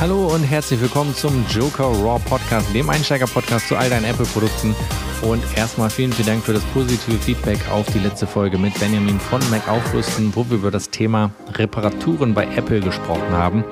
[0.00, 4.76] Hallo und herzlich willkommen zum Joker Raw Podcast, dem Einsteiger-Podcast zu all deinen Apple-Produkten.
[5.22, 9.18] Und erstmal vielen, vielen Dank für das positive Feedback auf die letzte Folge mit Benjamin
[9.18, 13.64] von Mac Aufrüsten, wo wir über das Thema Reparaturen bei Apple gesprochen haben.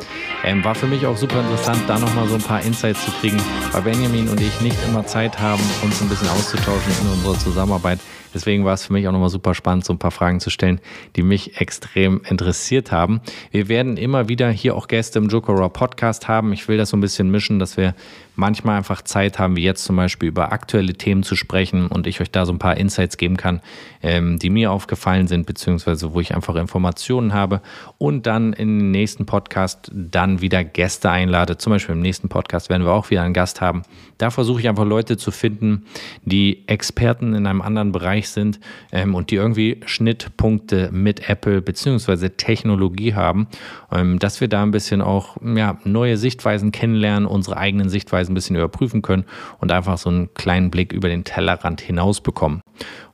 [0.45, 3.41] Ähm, war für mich auch super interessant, da nochmal so ein paar Insights zu kriegen,
[3.71, 8.01] weil Benjamin und ich nicht immer Zeit haben, uns ein bisschen auszutauschen in unserer Zusammenarbeit.
[8.37, 10.79] Deswegen war es für mich auch nochmal super spannend, so ein paar Fragen zu stellen,
[11.17, 13.23] die mich extrem interessiert haben.
[13.51, 16.53] Wir werden immer wieder hier auch Gäste im Joker Podcast haben.
[16.53, 17.95] Ich will das so ein bisschen mischen, dass wir
[18.37, 22.21] manchmal einfach Zeit haben, wie jetzt zum Beispiel über aktuelle Themen zu sprechen und ich
[22.21, 23.61] euch da so ein paar Insights geben kann,
[24.03, 27.61] ähm, die mir aufgefallen sind, beziehungsweise wo ich einfach Informationen habe
[27.99, 31.59] und dann in den nächsten Podcast dann wieder Gäste einlade.
[31.59, 33.83] Zum Beispiel im nächsten Podcast werden wir auch wieder einen Gast haben.
[34.19, 35.85] Da versuche ich einfach Leute zu finden,
[36.25, 38.61] die Experten in einem anderen Bereich sind
[38.93, 43.49] ähm, und die irgendwie Schnittpunkte mit Apple beziehungsweise Technologie haben,
[43.93, 48.35] ähm, dass wir da ein bisschen auch ja, neue Sichtweisen kennenlernen, unsere eigenen Sichtweisen ein
[48.35, 49.25] bisschen überprüfen können
[49.59, 52.61] und einfach so einen kleinen Blick über den Tellerrand hinaus bekommen.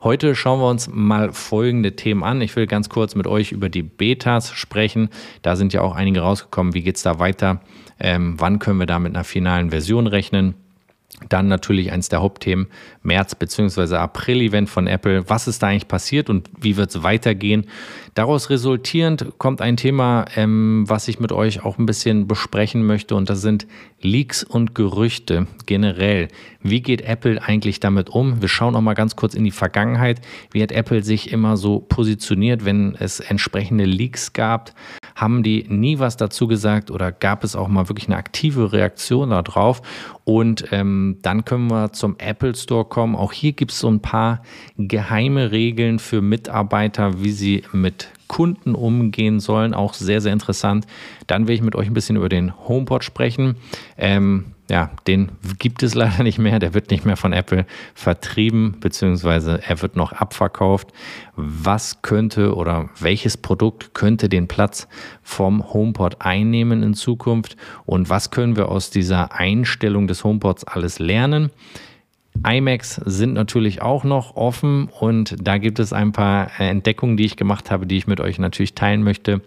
[0.03, 2.41] Heute schauen wir uns mal folgende Themen an.
[2.41, 5.09] Ich will ganz kurz mit euch über die Betas sprechen.
[5.43, 6.75] Da sind ja auch einige rausgekommen.
[6.75, 7.61] Wie geht es da weiter?
[8.01, 10.55] Ähm, wann können wir da mit einer finalen Version rechnen?
[11.29, 12.69] Dann natürlich eines der Hauptthemen,
[13.03, 13.97] März bzw.
[13.97, 15.29] April-Event von Apple.
[15.29, 17.67] Was ist da eigentlich passiert und wie wird es weitergehen?
[18.15, 23.15] Daraus resultierend kommt ein Thema, ähm, was ich mit euch auch ein bisschen besprechen möchte
[23.15, 23.67] und das sind
[24.01, 26.29] Leaks und Gerüchte generell.
[26.61, 28.41] Wie geht Apple eigentlich damit um?
[28.41, 30.21] Wir schauen auch mal ganz kurz in die Vergangenheit.
[30.51, 34.73] Wie hat Apple sich immer so positioniert, wenn es entsprechende Leaks gab?
[35.15, 39.31] Haben die nie was dazu gesagt oder gab es auch mal wirklich eine aktive Reaktion
[39.31, 39.83] darauf?
[40.25, 43.17] Und ähm, dann können wir zum Apple Store kommen.
[43.17, 44.43] Auch hier gibt es so ein paar
[44.77, 49.75] geheime Regeln für Mitarbeiter, wie sie mit Kunden umgehen sollen.
[49.75, 50.87] Auch sehr, sehr interessant.
[51.27, 53.57] Dann will ich mit euch ein bisschen über den HomePod sprechen.
[53.99, 56.59] Ähm, ja, den gibt es leider nicht mehr.
[56.59, 60.89] Der wird nicht mehr von Apple vertrieben, beziehungsweise er wird noch abverkauft.
[61.37, 64.89] Was könnte oder welches Produkt könnte den Platz
[65.23, 67.59] vom HomePod einnehmen in Zukunft?
[67.85, 71.51] Und was können wir aus dieser Einstellung des HomePods alles lernen?
[72.47, 77.37] iMacs sind natürlich auch noch offen und da gibt es ein paar Entdeckungen, die ich
[77.37, 79.43] gemacht habe, die ich mit euch natürlich teilen möchte.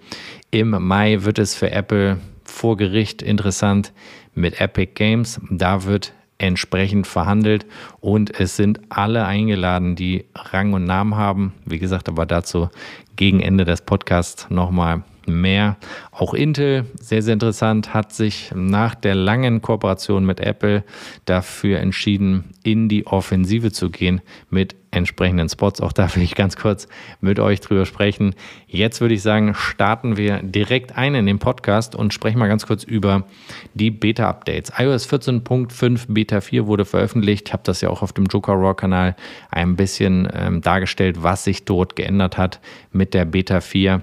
[0.51, 2.19] Im Mai wird es für Apple
[2.55, 3.91] vor Gericht interessant
[4.33, 5.39] mit Epic Games.
[5.51, 7.65] Da wird entsprechend verhandelt
[7.99, 11.53] und es sind alle eingeladen, die Rang und Namen haben.
[11.65, 12.69] Wie gesagt, aber dazu
[13.15, 15.77] gegen Ende des Podcasts nochmal mehr.
[16.11, 20.83] Auch Intel, sehr, sehr interessant, hat sich nach der langen Kooperation mit Apple
[21.25, 25.81] dafür entschieden, in die Offensive zu gehen mit entsprechenden Spots.
[25.81, 26.87] Auch da will ich ganz kurz
[27.21, 28.33] mit euch drüber sprechen.
[28.67, 32.65] Jetzt würde ich sagen, starten wir direkt ein in den Podcast und sprechen mal ganz
[32.65, 33.25] kurz über
[33.73, 34.71] die Beta-Updates.
[34.77, 37.49] iOS 14.5 Beta 4 wurde veröffentlicht.
[37.49, 39.15] Ich habe das ja auch auf dem Joker Raw Kanal
[39.51, 42.59] ein bisschen ähm, dargestellt, was sich dort geändert hat
[42.91, 44.01] mit der Beta 4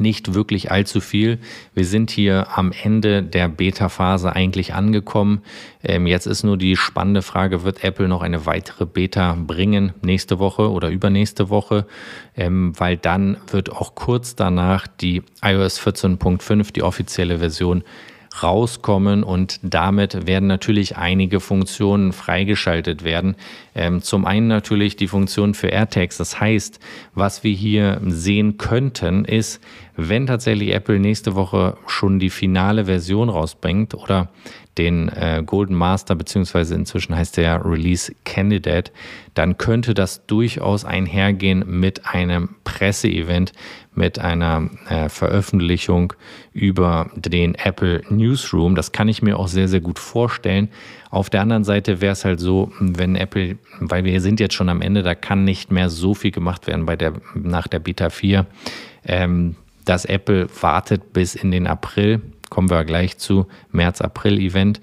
[0.00, 1.38] nicht wirklich allzu viel.
[1.74, 5.42] Wir sind hier am Ende der Beta-Phase eigentlich angekommen.
[5.82, 10.38] Ähm, jetzt ist nur die spannende Frage, wird Apple noch eine weitere Beta bringen nächste
[10.38, 11.86] Woche oder übernächste Woche?
[12.36, 17.84] Ähm, weil dann wird auch kurz danach die iOS 14.5, die offizielle Version,
[18.42, 23.36] rauskommen und damit werden natürlich einige Funktionen freigeschaltet werden.
[23.74, 26.16] Ähm, zum einen natürlich die Funktion für AirTags.
[26.16, 26.80] Das heißt,
[27.14, 29.60] was wir hier sehen könnten, ist,
[29.96, 34.28] wenn tatsächlich Apple nächste Woche schon die finale Version rausbringt oder
[34.78, 38.92] den äh, Golden Master, beziehungsweise inzwischen heißt der Release Candidate,
[39.34, 43.52] dann könnte das durchaus einhergehen mit einem Presseevent,
[43.94, 46.12] mit einer äh, Veröffentlichung
[46.52, 48.74] über den Apple Newsroom.
[48.74, 50.68] Das kann ich mir auch sehr, sehr gut vorstellen.
[51.10, 54.68] Auf der anderen Seite wäre es halt so, wenn Apple, weil wir sind jetzt schon
[54.68, 58.10] am Ende, da kann nicht mehr so viel gemacht werden bei der, nach der Beta
[58.10, 58.46] 4.
[59.04, 62.20] Ähm, dass Apple wartet bis in den April,
[62.50, 64.80] kommen wir gleich zu, März-April-Event.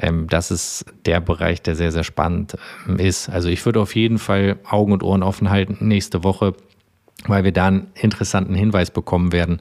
[0.00, 2.56] Ähm, das ist der Bereich, der sehr, sehr spannend
[2.88, 3.28] ähm, ist.
[3.28, 6.54] Also ich würde auf jeden Fall Augen und Ohren offen halten nächste Woche,
[7.26, 9.60] weil wir da einen interessanten Hinweis bekommen werden,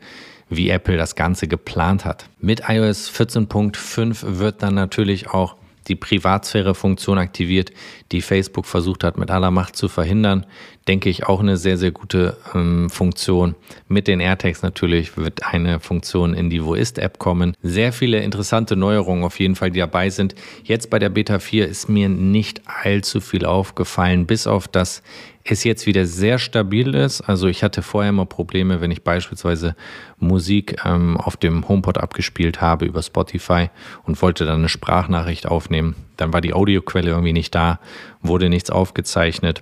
[0.50, 2.30] wie Apple das Ganze geplant hat.
[2.40, 5.56] Mit iOS 14.5 wird dann natürlich auch
[5.88, 7.72] die Privatsphäre-Funktion aktiviert,
[8.12, 10.46] die Facebook versucht hat mit aller Macht zu verhindern.
[10.88, 13.56] Denke ich auch eine sehr, sehr gute ähm, Funktion.
[13.88, 17.56] Mit den AirTags natürlich wird eine Funktion in die Wo ist-App kommen.
[17.64, 20.36] Sehr viele interessante Neuerungen auf jeden Fall, die dabei sind.
[20.64, 25.02] Jetzt bei der Beta 4 ist mir nicht allzu viel aufgefallen, bis auf das
[25.46, 27.22] es jetzt wieder sehr stabil ist.
[27.22, 29.76] Also ich hatte vorher immer Probleme, wenn ich beispielsweise
[30.18, 33.70] Musik ähm, auf dem HomePod abgespielt habe über Spotify
[34.04, 35.96] und wollte dann eine Sprachnachricht aufnehmen.
[36.18, 37.80] Dann war die Audioquelle irgendwie nicht da,
[38.22, 39.62] wurde nichts aufgezeichnet.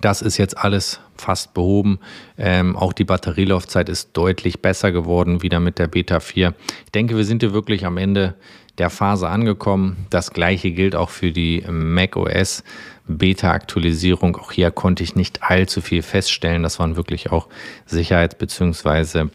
[0.00, 2.00] Das ist jetzt alles fast behoben.
[2.38, 6.54] Ähm, auch die Batterielaufzeit ist deutlich besser geworden, wieder mit der Beta 4.
[6.86, 8.34] Ich denke, wir sind hier wirklich am Ende
[8.78, 10.06] der Phase angekommen.
[10.10, 12.64] Das gleiche gilt auch für die macOS
[13.06, 14.36] Beta-Aktualisierung.
[14.36, 16.62] Auch hier konnte ich nicht allzu viel feststellen.
[16.62, 17.48] Das waren wirklich auch
[17.86, 19.26] Sicherheits- bzw.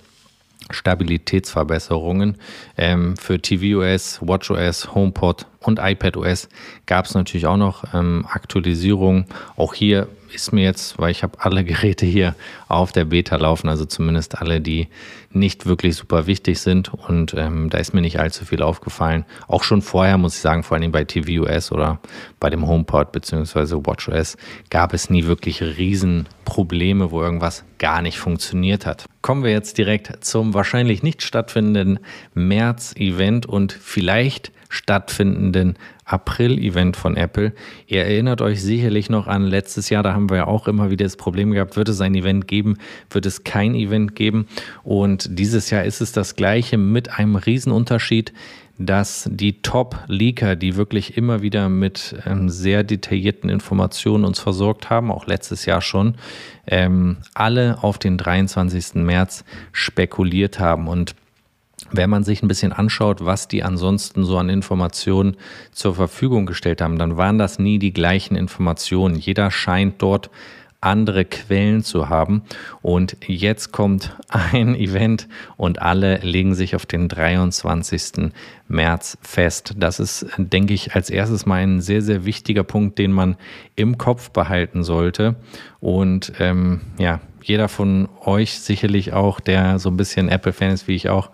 [0.72, 2.38] Stabilitätsverbesserungen.
[2.78, 6.50] Ähm, für tvOS, watchOS, HomePod und iPadOS
[6.86, 9.26] gab es natürlich auch noch ähm, Aktualisierungen.
[9.56, 12.36] Auch hier ist mir jetzt, weil ich habe alle Geräte hier
[12.68, 14.88] auf der Beta laufen, also zumindest alle, die
[15.32, 16.94] nicht wirklich super wichtig sind.
[16.94, 19.26] Und ähm, da ist mir nicht allzu viel aufgefallen.
[19.48, 22.00] Auch schon vorher, muss ich sagen, vor allem bei tvOS oder
[22.40, 23.86] bei dem HomePod bzw.
[23.86, 24.38] WatchOS
[24.70, 29.06] gab es nie wirklich Riesenprobleme, wo irgendwas gar nicht funktioniert hat.
[29.22, 32.00] Kommen wir jetzt direkt zum wahrscheinlich nicht stattfindenden
[32.34, 35.78] März-Event und vielleicht stattfindenden
[36.10, 37.54] April-Event von Apple.
[37.88, 41.06] Ihr erinnert euch sicherlich noch an letztes Jahr, da haben wir ja auch immer wieder
[41.06, 42.78] das Problem gehabt, wird es ein Event geben,
[43.10, 44.48] wird es kein Event geben.
[44.84, 48.34] Und dieses Jahr ist es das gleiche mit einem Riesenunterschied
[48.80, 55.12] dass die Top-Leaker, die wirklich immer wieder mit ähm, sehr detaillierten Informationen uns versorgt haben,
[55.12, 56.16] auch letztes Jahr schon,
[56.66, 58.96] ähm, alle auf den 23.
[58.96, 60.88] März spekuliert haben.
[60.88, 61.14] Und
[61.92, 65.38] wenn man sich ein bisschen anschaut, was die ansonsten so an Informationen
[65.72, 69.16] zur Verfügung gestellt haben, dann waren das nie die gleichen Informationen.
[69.16, 70.30] Jeder scheint dort
[70.82, 72.44] andere Quellen zu haben.
[72.82, 75.28] Und jetzt kommt ein Event
[75.58, 78.32] und alle legen sich auf den 23.
[78.68, 79.74] März fest.
[79.78, 83.36] Das ist, denke ich, als erstes mal ein sehr, sehr wichtiger Punkt, den man
[83.76, 85.36] im Kopf behalten sollte.
[85.80, 90.96] Und ähm, ja, jeder von euch sicherlich auch, der so ein bisschen Apple-Fan ist wie
[90.96, 91.30] ich auch,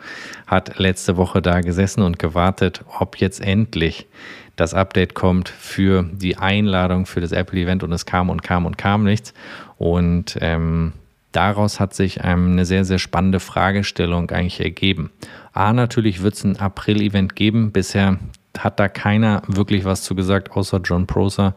[0.47, 4.07] hat letzte Woche da gesessen und gewartet, ob jetzt endlich
[4.55, 8.77] das Update kommt für die Einladung für das Apple-Event und es kam und kam und
[8.77, 9.33] kam nichts.
[9.77, 10.93] Und ähm,
[11.31, 15.11] daraus hat sich ähm, eine sehr, sehr spannende Fragestellung eigentlich ergeben.
[15.53, 17.71] A, natürlich wird es ein April-Event geben.
[17.71, 18.17] Bisher
[18.57, 21.55] hat da keiner wirklich was zu gesagt, außer John Prosser.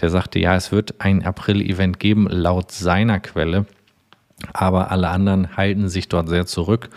[0.00, 3.66] Der sagte, ja, es wird ein April-Event geben, laut seiner Quelle
[4.52, 6.88] aber alle anderen halten sich dort sehr zurück.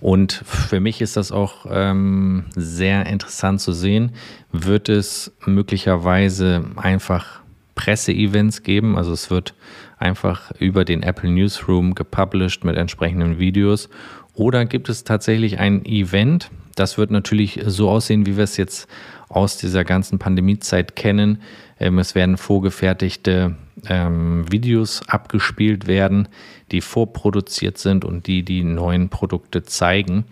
[0.00, 4.12] Und für mich ist das auch ähm, sehr interessant zu sehen.
[4.52, 7.40] Wird es möglicherweise einfach
[7.74, 8.96] Presseevents geben?
[8.96, 9.54] Also es wird
[9.98, 13.88] einfach über den Apple Newsroom gepublished mit entsprechenden Videos.
[14.34, 16.50] Oder gibt es tatsächlich ein Event?
[16.74, 18.88] Das wird natürlich so aussehen, wie wir es jetzt
[19.28, 21.42] aus dieser ganzen Pandemiezeit kennen.
[21.80, 23.56] Ähm, es werden vorgefertigte
[23.88, 26.28] ähm, Videos abgespielt werden,
[26.70, 30.24] die vorproduziert sind und die die neuen Produkte zeigen.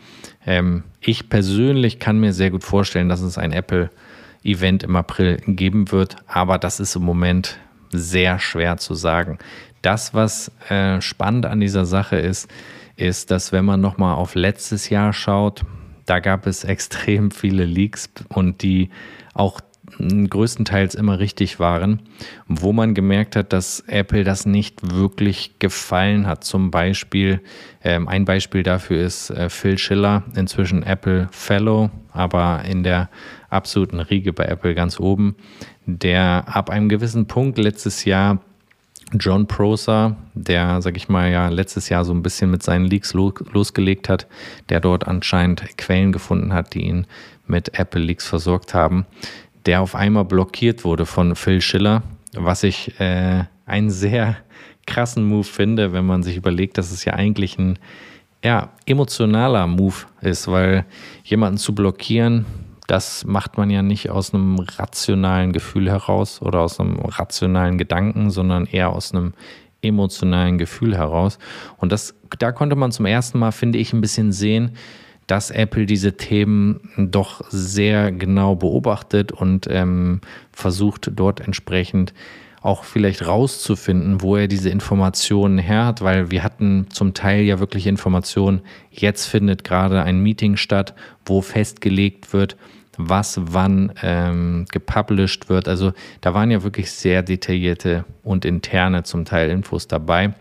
[0.46, 5.92] Ähm, ich persönlich kann mir sehr gut vorstellen, dass es ein Apple-Event im April geben
[5.92, 7.58] wird, aber das ist im Moment
[7.90, 9.38] sehr schwer zu sagen.
[9.82, 12.50] Das, was äh, spannend an dieser Sache ist,
[12.96, 15.62] ist, dass wenn man nochmal auf letztes Jahr schaut,
[16.06, 18.90] da gab es extrem viele Leaks und die
[19.34, 19.60] auch
[19.98, 22.02] größtenteils immer richtig waren,
[22.48, 26.44] wo man gemerkt hat, dass Apple das nicht wirklich gefallen hat.
[26.44, 27.40] Zum Beispiel,
[27.82, 33.08] ähm, ein Beispiel dafür ist äh, Phil Schiller, inzwischen Apple Fellow, aber in der
[33.48, 35.36] absoluten Riege bei Apple ganz oben,
[35.86, 38.40] der ab einem gewissen Punkt letztes Jahr
[39.12, 43.14] John Prosser, der, sag ich mal, ja letztes Jahr so ein bisschen mit seinen Leaks
[43.14, 44.26] lo losgelegt hat,
[44.68, 47.06] der dort anscheinend Quellen gefunden hat, die ihn
[47.46, 49.06] mit Apple Leaks versorgt haben,
[49.66, 52.02] der auf einmal blockiert wurde von Phil Schiller,
[52.34, 54.36] was ich äh, einen sehr
[54.86, 57.78] krassen Move finde, wenn man sich überlegt, dass es ja eigentlich ein
[58.44, 60.84] ja, emotionaler Move ist, weil
[61.24, 62.46] jemanden zu blockieren,
[62.86, 68.30] das macht man ja nicht aus einem rationalen Gefühl heraus oder aus einem rationalen Gedanken,
[68.30, 69.34] sondern eher aus einem
[69.82, 71.38] emotionalen Gefühl heraus.
[71.78, 74.72] Und das, da konnte man zum ersten Mal, finde ich, ein bisschen sehen,
[75.26, 80.20] dass Apple diese Themen doch sehr genau beobachtet und ähm,
[80.52, 82.14] versucht dort entsprechend
[82.62, 87.60] auch vielleicht rauszufinden, wo er diese Informationen her hat, weil wir hatten zum Teil ja
[87.60, 88.60] wirklich Informationen.
[88.90, 92.56] Jetzt findet gerade ein Meeting statt, wo festgelegt wird,
[92.96, 95.68] was wann ähm, gepublished wird.
[95.68, 95.92] Also
[96.22, 100.34] da waren ja wirklich sehr detaillierte und interne zum Teil Infos dabei.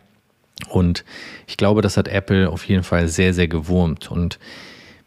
[0.69, 1.03] Und
[1.47, 4.09] ich glaube, das hat Apple auf jeden Fall sehr, sehr gewurmt.
[4.09, 4.39] Und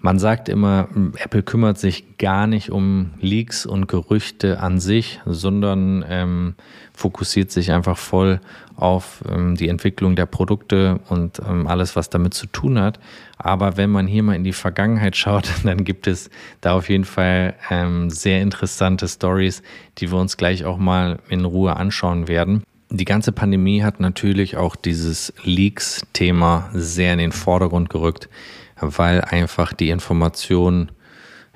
[0.01, 6.05] Man sagt immer, Apple kümmert sich gar nicht um Leaks und Gerüchte an sich, sondern
[6.09, 6.55] ähm,
[6.93, 8.41] fokussiert sich einfach voll
[8.77, 13.01] auf ähm, die Entwicklung der Produkte und ähm, alles, was damit zu tun hat.
[13.39, 17.05] Aber wenn man hier mal in die Vergangenheit schaut, dann gibt es da auf jeden
[17.05, 19.65] Fall ähm, sehr interessante Stories,
[19.99, 22.63] die wir uns gleich auch mal in Ruhe anschauen werden.
[22.91, 28.31] Die ganze Pandemie hat natürlich auch dieses Leaks-Thema sehr in den Vordergrund gerückt,
[28.81, 30.91] weil einfach die Informationen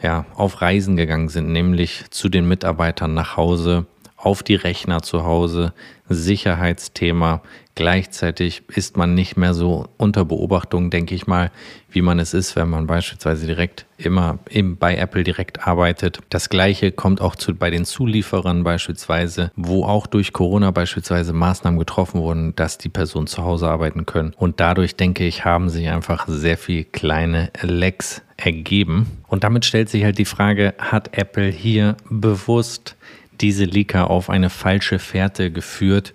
[0.02, 3.86] ja, auf Reisen gegangen sind, nämlich zu den Mitarbeitern nach Hause,
[4.22, 5.72] auf die Rechner zu Hause,
[6.08, 7.42] Sicherheitsthema.
[7.74, 11.50] Gleichzeitig ist man nicht mehr so unter Beobachtung, denke ich mal,
[11.90, 16.20] wie man es ist, wenn man beispielsweise direkt immer im, bei Apple direkt arbeitet.
[16.28, 21.78] Das gleiche kommt auch zu, bei den Zulieferern beispielsweise, wo auch durch Corona beispielsweise Maßnahmen
[21.78, 24.34] getroffen wurden, dass die Personen zu Hause arbeiten können.
[24.36, 29.06] Und dadurch, denke ich, haben sich einfach sehr viele kleine Lecks ergeben.
[29.28, 32.96] Und damit stellt sich halt die Frage, hat Apple hier bewusst
[33.40, 36.14] diese Leaker auf eine falsche Fährte geführt,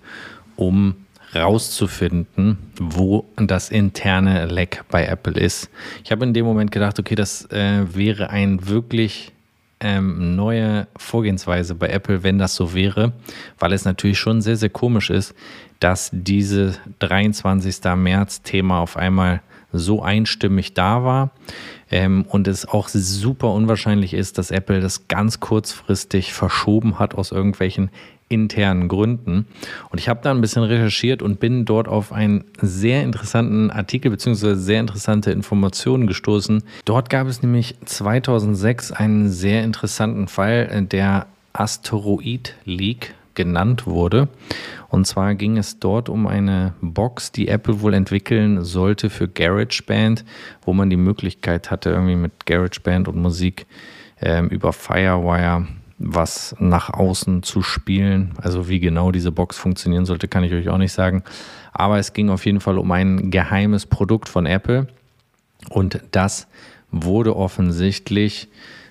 [0.56, 0.96] um
[1.36, 5.70] rauszufinden, wo das interne Leck bei Apple ist.
[6.04, 9.34] Ich habe in dem Moment gedacht, okay, das äh, wäre ein wirklich
[9.80, 13.14] ähm, neue Vorgehensweise bei Apple, wenn das so wäre,
[13.60, 15.36] weil es natürlich schon sehr, sehr komisch ist,
[15.80, 17.84] dass diese 23.
[17.96, 21.32] März-Thema auf einmal so einstimmig da war.
[21.91, 27.32] Ähm, und es auch super unwahrscheinlich ist, dass Apple das ganz kurzfristig verschoben hat aus
[27.32, 27.89] irgendwelchen
[28.29, 29.48] internen Gründen.
[29.89, 34.12] Und ich habe da ein bisschen recherchiert und bin dort auf einen sehr interessanten Artikel
[34.12, 34.56] bzw.
[34.56, 36.63] sehr interessante Informationen gestoßen.
[36.86, 44.27] Dort gab es nämlich 2006 einen sehr interessanten Fall, äh, der Asteroid Leak genannt wurde.
[44.89, 50.25] Und zwar ging es dort um eine Box, die Apple wohl entwickeln sollte für GarageBand,
[50.63, 53.65] wo man die Möglichkeit hatte, irgendwie mit GarageBand und Musik
[54.22, 55.67] ähm, über Firewire
[56.00, 58.34] was nach außen zu spielen.
[58.41, 61.24] Also wie genau diese Box funktionieren sollte, kann ich euch auch nicht sagen.
[61.74, 64.88] Aber es ging auf jeden Fall um ein geheimes Produkt von Apple.
[65.70, 66.48] Und das
[66.91, 68.48] wurde offensichtlich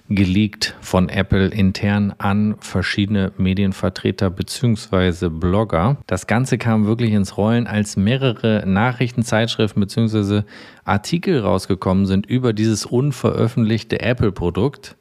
[0.09, 5.29] geleakt von Apple intern an verschiedene Medienvertreter bzw.
[5.29, 5.97] Blogger.
[6.07, 10.43] Das Ganze kam wirklich ins Rollen, als mehrere Nachrichtenzeitschriften bzw.
[10.85, 14.97] Artikel rausgekommen sind über dieses unveröffentlichte Apple-Produkt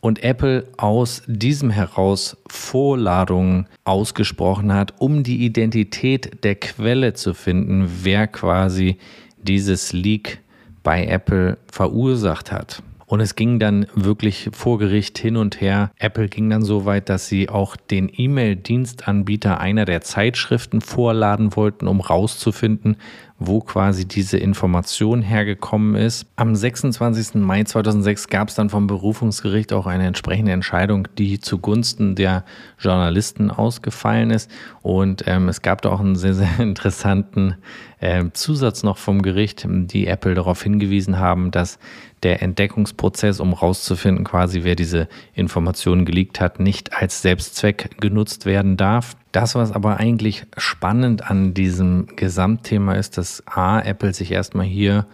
[0.00, 7.90] und Apple aus diesem heraus Vorladungen ausgesprochen hat, um die Identität der Quelle zu finden,
[8.02, 8.98] wer quasi
[9.42, 10.40] dieses Leak
[10.82, 12.82] bei Apple verursacht hat.
[13.08, 15.90] Und es ging dann wirklich vor Gericht hin und her.
[15.98, 21.88] Apple ging dann so weit, dass sie auch den E-Mail-Dienstanbieter einer der Zeitschriften vorladen wollten,
[21.88, 22.98] um rauszufinden,
[23.38, 26.26] wo quasi diese Information hergekommen ist.
[26.34, 27.34] Am 26.
[27.36, 32.44] Mai 2006 gab es dann vom Berufungsgericht auch eine entsprechende Entscheidung, die zugunsten der
[32.80, 34.50] Journalisten ausgefallen ist.
[34.82, 37.54] Und ähm, es gab da auch einen sehr, sehr interessanten
[38.00, 41.78] äh, Zusatz noch vom Gericht, die Apple darauf hingewiesen haben, dass
[42.24, 48.76] der Entdeckungsprozess, um herauszufinden, quasi wer diese Informationen geleakt hat, nicht als Selbstzweck genutzt werden
[48.76, 49.16] darf.
[49.38, 55.06] Das, was aber eigentlich spannend an diesem Gesamtthema ist, dass A, Apple sich erstmal hier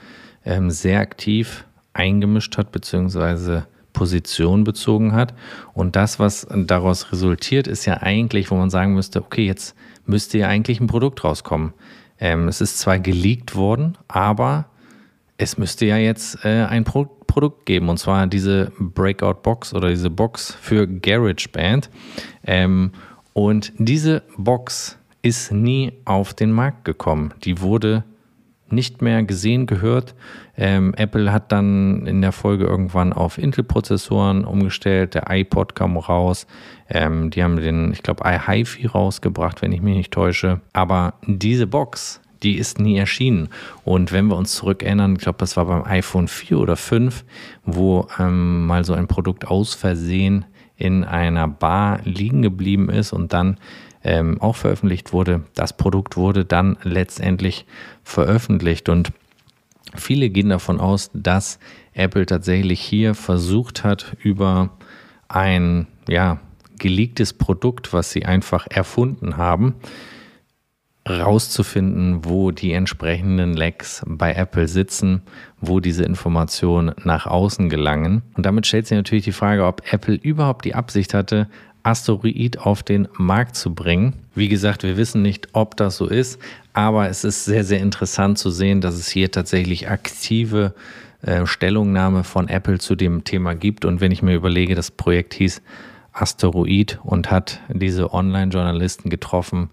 [0.47, 5.35] ähm, sehr aktiv eingemischt hat, beziehungsweise Position bezogen hat.
[5.75, 9.76] Und das, was daraus resultiert, ist ja eigentlich, wo man sagen müsste, okay, jetzt
[10.07, 11.75] müsste ja eigentlich ein Produkt rauskommen.
[12.19, 14.71] Ähm, es ist zwar geleakt worden, aber
[15.37, 19.88] es müsste ja jetzt äh, ein Pro Produkt geben, und zwar diese Breakout Box oder
[19.88, 21.90] diese Box für GarageBand.
[22.47, 22.93] Ähm,
[23.35, 27.35] und diese Box ist nie auf den Markt gekommen.
[27.45, 28.05] Die wurde
[28.71, 30.14] nicht mehr gesehen, gehört.
[30.57, 35.14] Ähm, Apple hat dann in der Folge irgendwann auf Intel-Prozessoren umgestellt.
[35.14, 36.47] Der iPod kam raus.
[36.88, 40.61] Ähm, die haben den, ich glaube, iHiFi rausgebracht, wenn ich mich nicht täusche.
[40.73, 43.49] Aber diese Box die ist nie erschienen.
[43.85, 47.25] Und wenn wir uns zurückerinnern, ich glaube, das war beim iPhone 4 oder 5,
[47.64, 50.45] wo ähm, mal so ein Produkt aus Versehen
[50.76, 53.59] in einer Bar liegen geblieben ist und dann
[54.02, 55.43] ähm, auch veröffentlicht wurde.
[55.54, 57.66] Das Produkt wurde dann letztendlich
[58.02, 59.12] veröffentlicht und
[59.95, 61.59] viele gehen davon aus, dass
[61.95, 64.71] Apple tatsächlich hier versucht hat, über
[65.28, 66.38] ein ja,
[66.78, 69.75] geleaktes Produkt, was sie einfach erfunden haben,
[71.08, 75.23] rauszufinden, wo die entsprechenden Lags bei Apple sitzen,
[75.61, 78.23] wo diese Informationen nach außen gelangen.
[78.34, 81.49] Und damit stellt sich natürlich die Frage, ob Apple überhaupt die Absicht hatte,
[81.82, 84.14] Asteroid auf den Markt zu bringen.
[84.34, 86.40] Wie gesagt, wir wissen nicht, ob das so ist,
[86.73, 90.75] aber es ist sehr, sehr interessant zu sehen, dass es hier tatsächlich aktive
[91.20, 93.84] äh, Stellungnahme von Apple zu dem Thema gibt.
[93.84, 95.61] Und wenn ich mir überlege, das Projekt hieß
[96.12, 99.68] Asteroid und hat diese Online-Journalisten getroffen,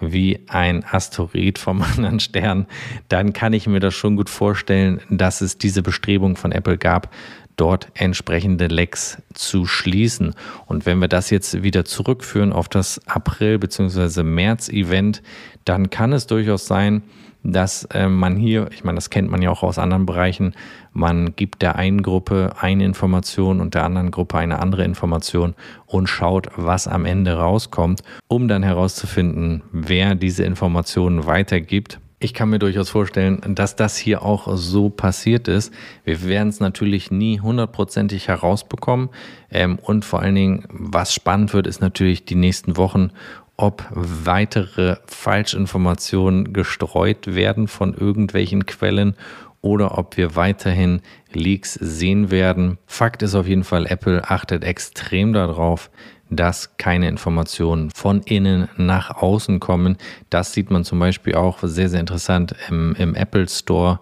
[0.00, 2.66] wie ein Asteroid vom anderen Stern,
[3.08, 7.12] dann kann ich mir das schon gut vorstellen, dass es diese Bestrebung von Apple gab,
[7.56, 10.34] dort entsprechende Lecks zu schließen.
[10.66, 14.22] Und wenn wir das jetzt wieder zurückführen auf das April- bzw.
[14.22, 15.22] März-Event,
[15.64, 19.50] dann kann es durchaus sein, dass äh, man hier, ich meine, das kennt man ja
[19.50, 20.54] auch aus anderen Bereichen,
[20.92, 25.54] man gibt der einen Gruppe eine Information und der anderen Gruppe eine andere Information
[25.86, 32.00] und schaut, was am Ende rauskommt, um dann herauszufinden, wer diese Informationen weitergibt.
[32.20, 35.72] Ich kann mir durchaus vorstellen, dass das hier auch so passiert ist.
[36.02, 39.10] Wir werden es natürlich nie hundertprozentig herausbekommen.
[39.50, 43.12] Ähm, und vor allen Dingen, was spannend wird, ist natürlich die nächsten Wochen
[43.58, 49.14] ob weitere Falschinformationen gestreut werden von irgendwelchen Quellen
[49.60, 52.78] oder ob wir weiterhin Leaks sehen werden.
[52.86, 55.90] Fakt ist auf jeden Fall, Apple achtet extrem darauf,
[56.30, 59.96] dass keine Informationen von innen nach außen kommen.
[60.30, 63.98] Das sieht man zum Beispiel auch sehr, sehr interessant im, im Apple Store.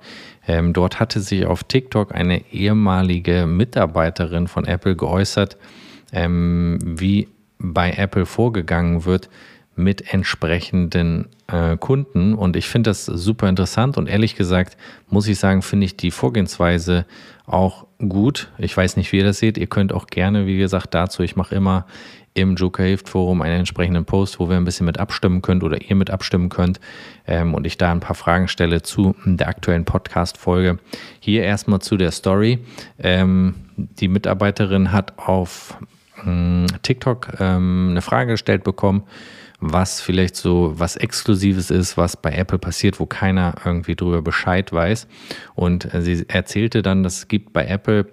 [0.46, 5.56] Ähm, dort hatte sich auf TikTok eine ehemalige Mitarbeiterin von Apple geäußert,
[6.12, 9.28] ähm, wie bei Apple vorgegangen wird
[9.76, 12.34] mit entsprechenden äh, Kunden.
[12.34, 14.76] Und ich finde das super interessant und ehrlich gesagt
[15.08, 17.06] muss ich sagen, finde ich die Vorgehensweise
[17.46, 18.50] auch gut.
[18.58, 19.58] Ich weiß nicht, wie ihr das seht.
[19.58, 21.86] Ihr könnt auch gerne, wie gesagt, dazu, ich mache immer
[22.34, 25.80] im Joker Hilft Forum einen entsprechenden Post, wo wir ein bisschen mit abstimmen könnt oder
[25.80, 26.80] ihr mit abstimmen könnt
[27.26, 30.78] ähm, und ich da ein paar Fragen stelle zu der aktuellen Podcast-Folge.
[31.18, 32.58] Hier erstmal zu der Story.
[32.98, 35.78] Ähm, die Mitarbeiterin hat auf
[36.82, 39.04] TikTok ähm, eine Frage gestellt bekommen,
[39.60, 44.72] was vielleicht so was Exklusives ist, was bei Apple passiert, wo keiner irgendwie drüber Bescheid
[44.72, 45.06] weiß.
[45.54, 48.06] Und äh, sie erzählte dann, dass es gibt bei Apple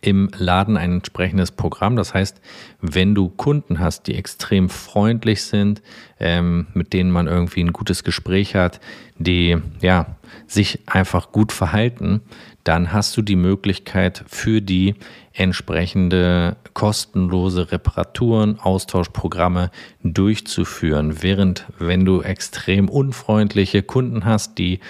[0.00, 1.96] im Laden ein entsprechendes Programm.
[1.96, 2.40] Das heißt,
[2.80, 5.82] wenn du Kunden hast, die extrem freundlich sind,
[6.18, 8.80] ähm, mit denen man irgendwie ein gutes Gespräch hat,
[9.18, 10.16] die ja
[10.46, 12.22] sich einfach gut verhalten,
[12.64, 14.94] dann hast du die Möglichkeit für die
[15.32, 19.70] entsprechende kostenlose Reparaturen, Austauschprogramme
[20.02, 21.22] durchzuführen.
[21.22, 24.80] Während wenn du extrem unfreundliche Kunden hast, die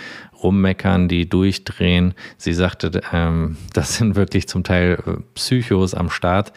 [0.43, 6.53] rummeckern, die durchdrehen, sie sagte, ähm, das sind wirklich zum Teil äh, Psychos am Start,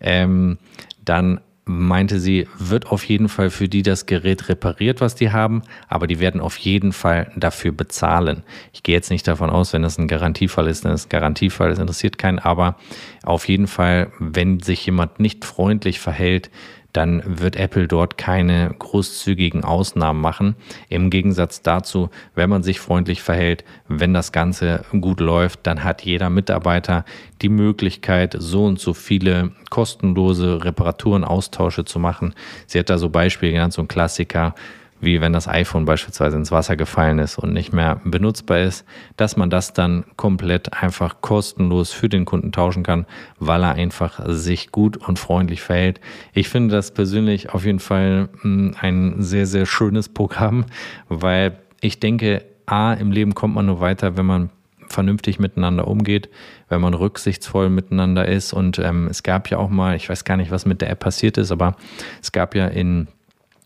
[0.00, 0.58] ähm,
[1.04, 5.62] dann meinte sie, wird auf jeden Fall für die das Gerät repariert, was die haben,
[5.86, 8.42] aber die werden auf jeden Fall dafür bezahlen.
[8.72, 11.78] Ich gehe jetzt nicht davon aus, wenn das ein Garantiefall ist, ist ein Garantiefall, das
[11.78, 12.76] interessiert keinen, aber
[13.22, 16.50] auf jeden Fall, wenn sich jemand nicht freundlich verhält,
[16.98, 20.56] dann wird Apple dort keine großzügigen Ausnahmen machen.
[20.88, 26.02] Im Gegensatz dazu, wenn man sich freundlich verhält, wenn das Ganze gut läuft, dann hat
[26.02, 27.04] jeder Mitarbeiter
[27.40, 32.34] die Möglichkeit, so und so viele kostenlose Reparaturen, Austausche zu machen.
[32.66, 34.56] Sie hat da so Beispiele genannt, so ein Klassiker
[35.00, 38.84] wie wenn das iPhone beispielsweise ins Wasser gefallen ist und nicht mehr benutzbar ist,
[39.16, 43.06] dass man das dann komplett einfach kostenlos für den Kunden tauschen kann,
[43.38, 46.00] weil er einfach sich gut und freundlich verhält.
[46.32, 50.64] Ich finde das persönlich auf jeden Fall hm, ein sehr, sehr schönes Programm,
[51.08, 54.50] weil ich denke, A, im Leben kommt man nur weiter, wenn man
[54.88, 56.28] vernünftig miteinander umgeht,
[56.68, 58.52] wenn man rücksichtsvoll miteinander ist.
[58.52, 61.00] Und ähm, es gab ja auch mal, ich weiß gar nicht, was mit der App
[61.00, 61.76] passiert ist, aber
[62.22, 63.08] es gab ja in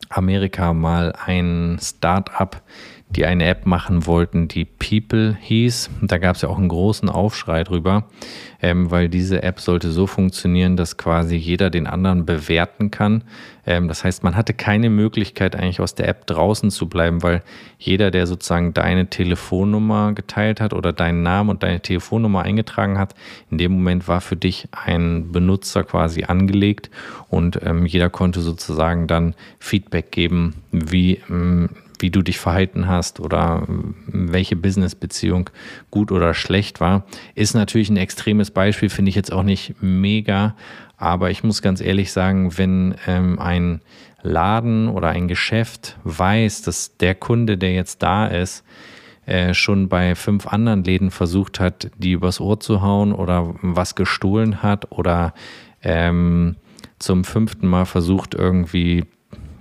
[0.08, 2.62] Amerika mal ein Start-up,
[3.10, 5.90] die eine App machen wollten, die People hieß.
[6.02, 8.08] Da gab es ja auch einen großen Aufschrei drüber,
[8.60, 13.24] ähm, weil diese App sollte so funktionieren, dass quasi jeder den anderen bewerten kann.
[13.66, 17.42] Ähm, das heißt, man hatte keine Möglichkeit eigentlich aus der App draußen zu bleiben, weil
[17.78, 23.14] jeder, der sozusagen deine Telefonnummer geteilt hat oder deinen Namen und deine Telefonnummer eingetragen hat,
[23.50, 26.90] in dem Moment war für dich ein Benutzer quasi angelegt
[27.28, 31.70] und ähm, jeder konnte sozusagen dann Feedback geben, wie ähm,
[32.02, 33.64] wie du dich verhalten hast oder
[34.06, 35.48] welche Business-Beziehung
[35.90, 40.56] gut oder schlecht war, ist natürlich ein extremes Beispiel, finde ich jetzt auch nicht mega.
[41.02, 43.80] Aber ich muss ganz ehrlich sagen, wenn ähm, ein
[44.22, 48.64] Laden oder ein Geschäft weiß, dass der Kunde, der jetzt da ist,
[49.26, 53.96] äh, schon bei fünf anderen Läden versucht hat, die übers Ohr zu hauen oder was
[53.96, 55.34] gestohlen hat oder
[55.82, 56.54] ähm,
[57.00, 59.04] zum fünften Mal versucht, irgendwie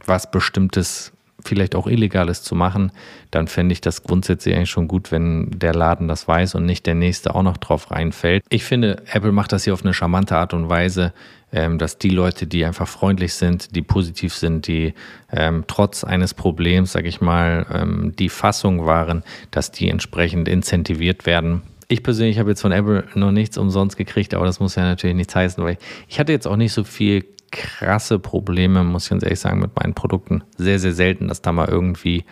[0.05, 1.11] was Bestimmtes
[1.43, 2.91] vielleicht auch Illegales zu machen,
[3.31, 6.85] dann fände ich das grundsätzlich eigentlich schon gut, wenn der Laden das weiß und nicht
[6.85, 8.43] der nächste auch noch drauf reinfällt.
[8.49, 11.13] Ich finde, Apple macht das hier auf eine charmante Art und Weise,
[11.53, 14.93] ähm, dass die Leute, die einfach freundlich sind, die positiv sind, die
[15.31, 21.25] ähm, trotz eines Problems, sage ich mal, ähm, die Fassung waren, dass die entsprechend incentiviert
[21.25, 24.83] werden Ich persönlich habe jetzt von Apple noch nichts umsonst gekriegt, aber das muss ja
[24.83, 25.77] natürlich nichts heißen, weil
[26.07, 29.75] ich hatte jetzt auch nicht so viel krasse Probleme, muss ich ganz ehrlich sagen, mit
[29.75, 30.43] meinen Produkten.
[30.57, 32.25] Sehr, sehr selten, dass da mal irgendwie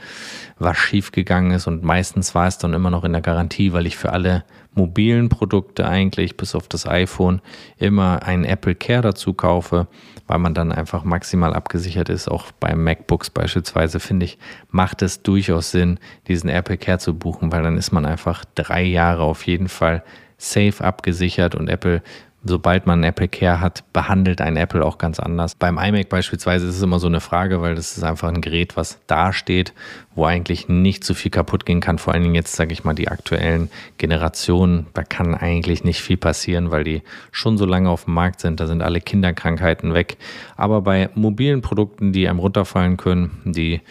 [0.57, 3.85] was schief gegangen ist und meistens war es dann immer noch in der Garantie, weil
[3.85, 7.41] ich für alle mobilen Produkte eigentlich bis auf das iPhone
[7.77, 9.87] immer einen Apple Care dazu kaufe,
[10.27, 12.29] weil man dann einfach maximal abgesichert ist.
[12.29, 14.37] Auch bei MacBooks beispielsweise finde ich,
[14.69, 18.83] macht es durchaus Sinn, diesen Apple Care zu buchen, weil dann ist man einfach drei
[18.83, 20.03] Jahre auf jeden Fall
[20.37, 22.01] safe abgesichert und Apple
[22.43, 25.55] sobald man Apple Care hat, behandelt ein Apple auch ganz anders.
[25.55, 28.77] Beim iMac beispielsweise ist es immer so eine Frage, weil das ist einfach ein Gerät,
[28.77, 29.73] was da steht,
[30.15, 31.97] wo eigentlich nicht so viel kaputt gehen kann.
[31.97, 36.17] Vor allen Dingen jetzt, sage ich mal, die aktuellen Generationen, da kann eigentlich nicht viel
[36.17, 38.59] passieren, weil die schon so lange auf dem Markt sind.
[38.59, 40.17] Da sind alle Kinderkrankheiten weg.
[40.55, 43.81] Aber bei mobilen Produkten, die einem runterfallen können, die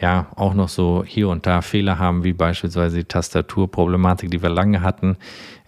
[0.00, 4.48] ja auch noch so hier und da Fehler haben, wie beispielsweise die Tastaturproblematik, die wir
[4.48, 5.16] lange hatten,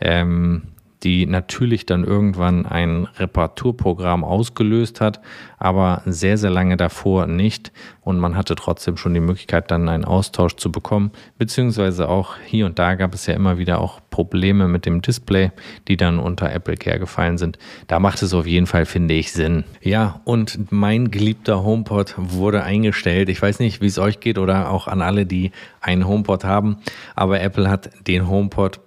[0.01, 0.63] ähm,
[1.03, 5.21] die natürlich dann irgendwann ein Reparaturprogramm ausgelöst hat,
[5.59, 7.73] aber sehr, sehr lange davor nicht.
[8.03, 11.11] Und man hatte trotzdem schon die Möglichkeit, dann einen Austausch zu bekommen.
[11.39, 15.53] Beziehungsweise auch hier und da gab es ja immer wieder auch Probleme mit dem Display,
[15.89, 17.59] die dann unter Apple Care gefallen sind.
[17.87, 19.65] Da macht es auf jeden Fall, finde ich, Sinn.
[19.81, 23.29] Ja, und mein geliebter HomePod wurde eingestellt.
[23.29, 26.79] Ich weiß nicht, wie es euch geht oder auch an alle, die einen HomePod haben,
[27.15, 28.81] aber Apple hat den HomePod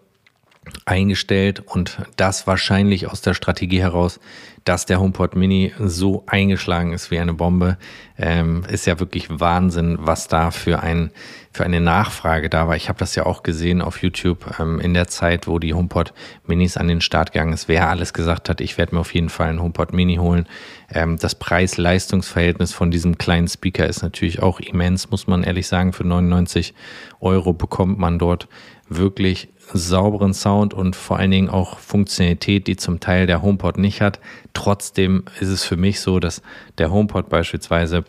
[0.86, 4.20] eingestellt und das wahrscheinlich aus der Strategie heraus,
[4.64, 7.78] dass der HomePod Mini so eingeschlagen ist wie eine Bombe,
[8.18, 11.12] ähm, ist ja wirklich Wahnsinn, was da für, ein,
[11.52, 12.76] für eine Nachfrage da war.
[12.76, 16.14] Ich habe das ja auch gesehen auf YouTube ähm, in der Zeit, wo die HomePod
[16.46, 17.68] Minis an den Start gegangen ist.
[17.68, 20.48] Wer alles gesagt hat, ich werde mir auf jeden Fall einen HomePod Mini holen.
[20.90, 25.92] Ähm, das Preis-Leistungs-Verhältnis von diesem kleinen Speaker ist natürlich auch immens, muss man ehrlich sagen.
[25.92, 26.74] Für 99
[27.20, 28.48] Euro bekommt man dort
[28.88, 34.02] wirklich sauberen Sound und vor allen Dingen auch Funktionalität, die zum Teil der HomePod nicht
[34.02, 34.20] hat.
[34.54, 36.42] Trotzdem ist es für mich so, dass
[36.78, 38.04] der HomePod beispielsweise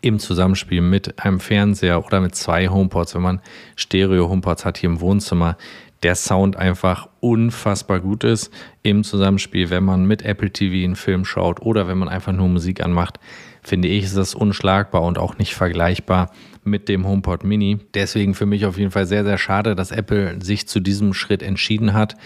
[0.00, 3.40] im Zusammenspiel mit einem Fernseher oder mit zwei HomePods, wenn man
[3.76, 5.56] Stereo-HomePods hat hier im Wohnzimmer,
[6.02, 8.52] der Sound einfach unfassbar gut ist
[8.82, 12.48] im Zusammenspiel, wenn man mit Apple TV einen Film schaut oder wenn man einfach nur
[12.48, 13.18] Musik anmacht,
[13.62, 16.30] finde ich, ist das unschlagbar und auch nicht vergleichbar
[16.64, 17.78] mit dem HomePod Mini.
[17.94, 21.42] Deswegen für mich auf jeden Fall sehr, sehr schade, dass Apple sich zu diesem Schritt
[21.42, 22.16] entschieden hat.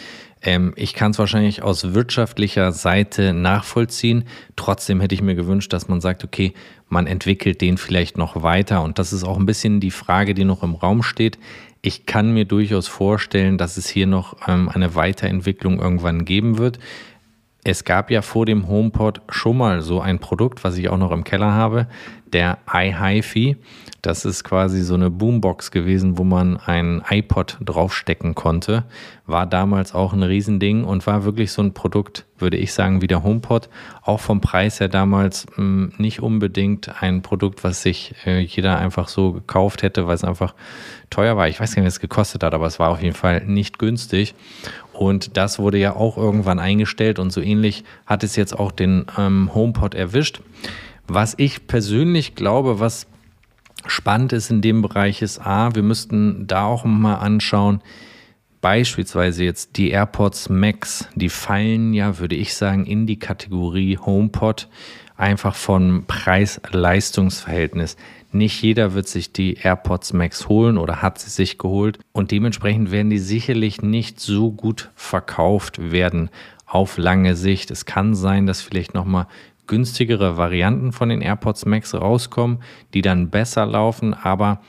[0.43, 4.25] Ähm, ich kann es wahrscheinlich aus wirtschaftlicher Seite nachvollziehen.
[4.57, 6.55] Trotzdem hätte ich mir gewünscht, dass man sagt, okay,
[6.89, 8.83] man entwickelt den vielleicht noch weiter.
[8.83, 11.39] Und das ist auch ein bisschen die Frage, die noch im Raum steht.
[11.83, 16.79] Ich kann mir durchaus vorstellen, dass es hier noch ähm, eine Weiterentwicklung irgendwann geben wird.
[17.65, 21.11] Es gab ja vor dem HomePod schon mal so ein Produkt, was ich auch noch
[21.11, 21.87] im Keller habe,
[22.33, 23.57] der iHiFi.
[24.01, 28.85] Das ist quasi so eine Boombox gewesen, wo man ein iPod draufstecken konnte.
[29.27, 33.09] War damals auch ein Riesending und war wirklich so ein Produkt, würde ich sagen, wie
[33.09, 33.69] der HomePod.
[34.03, 38.79] Auch vom Preis her damals mh, hm, nicht unbedingt ein Produkt, was sich äh, jeder
[38.79, 40.55] einfach so gekauft hätte, weil es einfach
[41.11, 41.49] teuer war.
[41.49, 43.81] Ich weiß gar nicht, was es gekostet hat, aber es war auf jeden Fall nicht
[43.81, 44.37] günstig.
[44.99, 49.07] Und das wurde ja auch irgendwann eingestellt und so ähnlich hat es jetzt auch den
[49.17, 50.41] ähm, HomePod erwischt.
[51.07, 53.07] Was ich persönlich glaube, was
[53.87, 57.81] spannend ist in dem Bereich ist, A, wir müssten da auch mal anschauen,
[58.61, 64.69] beispielsweise jetzt die AirPods Max, die fallen ja, würde ich sagen, in die Kategorie HomePod,
[65.17, 67.97] einfach von Preis-Leistungs-Verhältnis.
[68.31, 72.91] Nicht jeder wird sich die AirPods Max holen oder hat sie sich geholt und dementsprechend
[72.91, 76.29] werden die sicherlich nicht so gut verkauft werden
[76.67, 77.71] auf lange Sicht.
[77.71, 79.27] Es kann sein, dass vielleicht nochmal
[79.67, 82.63] günstigere Varianten von den AirPods Max rauskommen,
[82.93, 84.61] die dann besser laufen, aber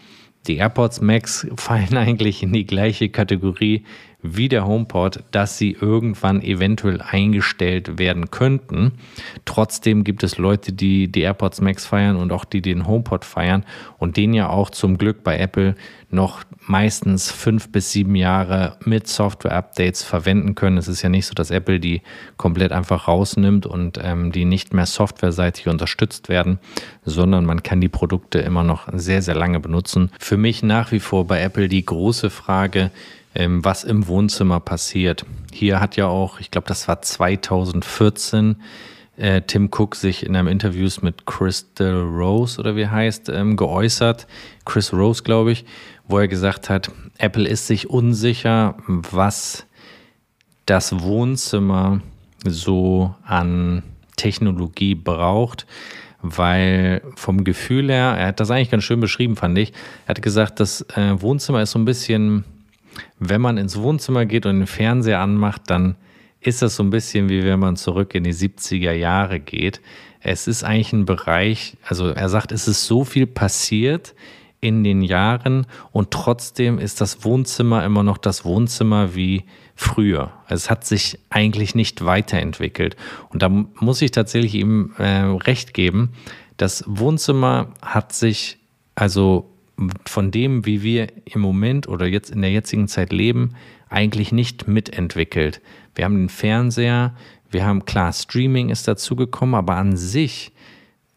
[0.47, 3.83] die AirPods Max fallen eigentlich in die gleiche Kategorie
[4.21, 8.93] wie der HomePod, dass sie irgendwann eventuell eingestellt werden könnten.
[9.45, 13.65] Trotzdem gibt es Leute, die die AirPods Max feiern und auch die den HomePod feiern
[13.97, 15.75] und den ja auch zum Glück bei Apple
[16.11, 20.77] noch meistens fünf bis sieben Jahre mit Software-Updates verwenden können.
[20.77, 22.01] Es ist ja nicht so, dass Apple die
[22.37, 26.59] komplett einfach rausnimmt und ähm, die nicht mehr softwareseitig unterstützt werden,
[27.05, 30.11] sondern man kann die Produkte immer noch sehr, sehr lange benutzen.
[30.19, 32.91] Für mich nach wie vor bei Apple die große Frage,
[33.35, 35.25] ähm, was im Wohnzimmer passiert.
[35.51, 38.57] Hier hat ja auch, ich glaube, das war 2014,
[39.17, 44.27] äh, Tim Cook sich in einem Interview mit Crystal Rose oder wie heißt, ähm, geäußert.
[44.65, 45.65] Chris Rose, glaube ich,
[46.07, 49.65] wo er gesagt hat, Apple ist sich unsicher, was
[50.65, 52.01] das Wohnzimmer
[52.45, 53.83] so an
[54.15, 55.65] Technologie braucht,
[56.21, 59.73] weil vom Gefühl her, er hat das eigentlich ganz schön beschrieben, fand ich.
[60.05, 62.43] Er hat gesagt, das äh, Wohnzimmer ist so ein bisschen
[63.19, 65.95] wenn man ins Wohnzimmer geht und den Fernseher anmacht, dann
[66.41, 69.81] ist das so ein bisschen wie wenn man zurück in die 70er Jahre geht.
[70.21, 74.15] Es ist eigentlich ein Bereich, also er sagt, es ist so viel passiert
[74.61, 80.33] in den Jahren und trotzdem ist das Wohnzimmer immer noch das Wohnzimmer wie früher.
[80.49, 82.97] Es hat sich eigentlich nicht weiterentwickelt.
[83.29, 86.11] Und da muss ich tatsächlich ihm äh, recht geben.
[86.57, 88.57] Das Wohnzimmer hat sich
[88.95, 89.48] also
[90.05, 93.55] von dem, wie wir im Moment oder jetzt in der jetzigen Zeit leben,
[93.89, 95.61] eigentlich nicht mitentwickelt.
[95.95, 97.15] Wir haben den Fernseher,
[97.51, 100.51] wir haben klar, Streaming ist dazugekommen, aber an sich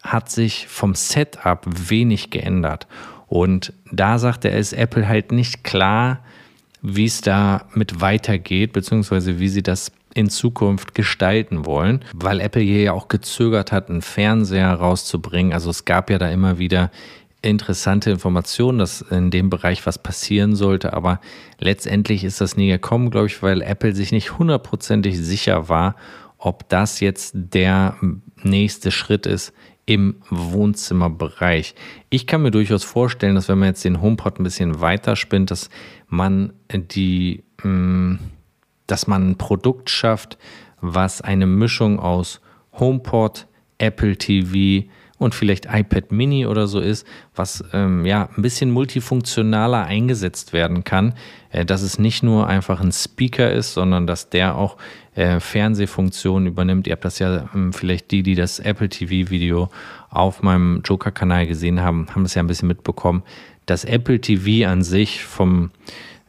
[0.03, 2.87] hat sich vom Setup wenig geändert.
[3.27, 6.21] Und da sagt er, ist Apple halt nicht klar,
[6.83, 12.63] wie es da mit weitergeht, beziehungsweise wie sie das in Zukunft gestalten wollen, weil Apple
[12.63, 15.53] hier ja auch gezögert hat, einen Fernseher rauszubringen.
[15.53, 16.91] Also es gab ja da immer wieder
[17.43, 21.21] interessante Informationen, dass in dem Bereich was passieren sollte, aber
[21.59, 25.97] letztendlich ist das nie gekommen, glaube ich, weil Apple sich nicht hundertprozentig sicher war,
[26.39, 27.97] ob das jetzt der
[28.43, 29.53] nächste Schritt ist
[29.85, 31.75] im Wohnzimmerbereich.
[32.09, 35.51] Ich kann mir durchaus vorstellen, dass wenn man jetzt den HomePod ein bisschen weiter spinnt,
[35.51, 35.71] dass
[36.09, 38.15] man die, mm,
[38.87, 40.39] dass man ein Produkt schafft,
[40.81, 42.41] was eine Mischung aus
[42.73, 43.47] HomePod,
[43.79, 44.89] Apple TV,
[45.23, 50.85] und vielleicht iPad Mini oder so ist, was ähm, ja ein bisschen multifunktionaler eingesetzt werden
[50.85, 51.15] kann,
[51.51, 54.77] äh, dass es nicht nur einfach ein Speaker ist, sondern dass der auch
[55.15, 56.87] äh, Fernsehfunktionen übernimmt.
[56.87, 59.71] Ihr habt das ja ähm, vielleicht die, die das Apple TV Video
[60.11, 63.23] auf meinem Joker-Kanal gesehen haben, haben es ja ein bisschen mitbekommen.
[63.67, 65.71] Das Apple TV an sich vom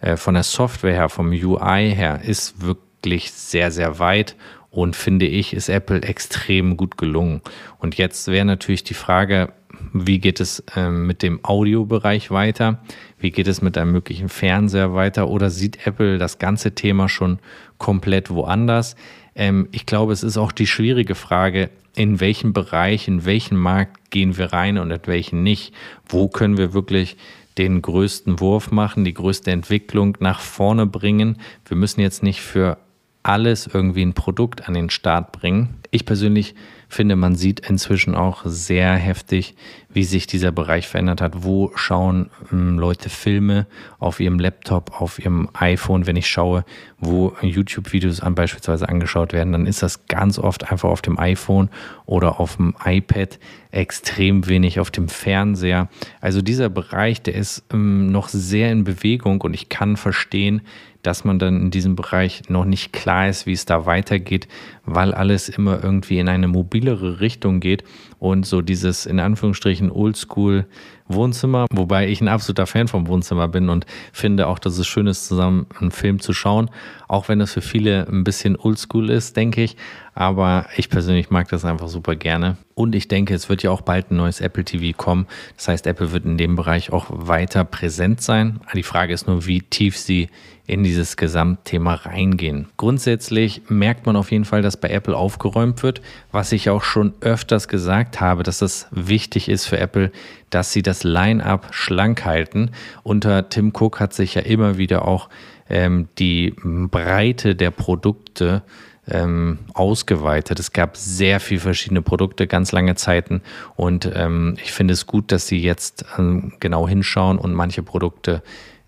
[0.04, 4.36] äh, von der Software her, vom UI her, ist wirklich sehr, sehr weit
[4.74, 7.42] und finde ich, ist Apple extrem gut gelungen.
[7.78, 9.54] Und jetzt wäre natürlich die Frage,
[9.94, 12.80] wie geht es ähm, mit dem Audiobereich weiter?
[13.20, 15.30] Wie geht es mit einem möglichen Fernseher weiter?
[15.30, 17.38] Oder sieht Apple das ganze Thema schon
[17.78, 18.96] komplett woanders?
[19.36, 24.10] Ähm, ich glaube, es ist auch die schwierige Frage, in welchem Bereich, in welchen Markt
[24.10, 25.72] gehen wir rein und in welchen nicht?
[26.08, 27.16] Wo können wir wirklich
[27.60, 31.38] den größten Wurf machen, die größte Entwicklung nach vorne bringen?
[31.68, 32.80] Wir müssen jetzt nicht für
[33.24, 35.80] alles irgendwie ein Produkt an den Start bringen.
[35.92, 36.56] Ich persönlich
[36.90, 39.56] finde, man sieht inzwischen auch sehr heftig,
[39.90, 41.44] wie sich dieser Bereich verändert hat.
[41.44, 43.66] Wo schauen ähm, Leute Filme
[44.00, 46.06] auf ihrem Laptop, auf ihrem iPhone?
[46.06, 46.66] Wenn ich schaue,
[47.00, 51.70] wo YouTube-Videos an beispielsweise angeschaut werden, dann ist das ganz oft einfach auf dem iPhone
[52.06, 53.40] oder auf dem iPad,
[53.72, 55.90] extrem wenig auf dem Fernseher.
[56.22, 60.62] Also dieser Bereich, der ist ähm, noch sehr in Bewegung und ich kann verstehen,
[61.04, 64.48] dass man dann in diesem Bereich noch nicht klar ist, wie es da weitergeht,
[64.86, 67.84] weil alles immer irgendwie in eine mobilere Richtung geht
[68.20, 70.66] und so dieses in Anführungsstrichen Oldschool
[71.08, 75.08] Wohnzimmer, wobei ich ein absoluter Fan vom Wohnzimmer bin und finde auch, dass es schön
[75.08, 76.70] ist, zusammen einen Film zu schauen,
[77.08, 79.76] auch wenn das für viele ein bisschen oldschool ist, denke ich.
[80.16, 82.58] Aber ich persönlich mag das einfach super gerne.
[82.76, 85.28] Und ich denke, es wird ja auch bald ein neues Apple TV kommen.
[85.58, 88.60] Das heißt, Apple wird in dem Bereich auch weiter präsent sein.
[88.74, 90.30] Die Frage ist nur, wie tief sie
[90.66, 92.68] in dieses Gesamtthema reingehen.
[92.78, 97.14] Grundsätzlich merkt man auf jeden Fall, dass bei Apple aufgeräumt wird, was ich auch schon
[97.20, 100.12] öfters gesagt habe, dass es wichtig ist für Apple,
[100.52, 102.72] dass sie das Line-up schlank halten.
[103.04, 105.28] Unter Tim Cook hat sich ja immer wieder auch
[105.70, 108.64] ähm, die Breite der Produkte
[109.10, 110.60] ähm, ausgeweitet.
[110.60, 113.42] Es gab sehr viele verschiedene Produkte, ganz lange Zeiten.
[113.76, 118.42] Und ähm, ich finde es gut, dass sie jetzt ähm, genau hinschauen und manche Produkte